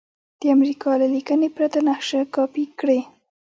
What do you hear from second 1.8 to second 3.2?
نقشه کاپي کړئ.